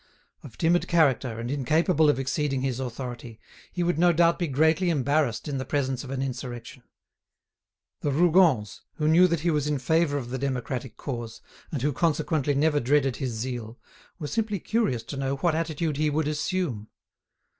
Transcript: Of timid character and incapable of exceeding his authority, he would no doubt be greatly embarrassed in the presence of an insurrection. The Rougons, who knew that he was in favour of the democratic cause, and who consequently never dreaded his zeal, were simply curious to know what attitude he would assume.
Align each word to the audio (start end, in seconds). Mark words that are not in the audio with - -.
Of 0.41 0.57
timid 0.57 0.87
character 0.87 1.39
and 1.39 1.51
incapable 1.51 2.09
of 2.09 2.17
exceeding 2.17 2.61
his 2.63 2.79
authority, 2.79 3.39
he 3.71 3.83
would 3.83 3.99
no 3.99 4.11
doubt 4.11 4.39
be 4.39 4.47
greatly 4.47 4.89
embarrassed 4.89 5.47
in 5.47 5.59
the 5.59 5.63
presence 5.63 6.03
of 6.03 6.09
an 6.09 6.23
insurrection. 6.23 6.81
The 7.99 8.09
Rougons, 8.09 8.81
who 8.95 9.07
knew 9.07 9.27
that 9.27 9.41
he 9.41 9.51
was 9.51 9.67
in 9.67 9.77
favour 9.77 10.17
of 10.17 10.31
the 10.31 10.39
democratic 10.39 10.97
cause, 10.97 11.39
and 11.71 11.83
who 11.83 11.93
consequently 11.93 12.55
never 12.55 12.79
dreaded 12.79 13.17
his 13.17 13.33
zeal, 13.33 13.77
were 14.17 14.25
simply 14.25 14.57
curious 14.57 15.03
to 15.03 15.17
know 15.17 15.35
what 15.35 15.53
attitude 15.53 15.97
he 15.97 16.09
would 16.09 16.27
assume. 16.27 16.87